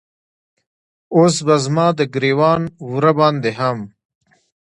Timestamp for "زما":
1.65-1.87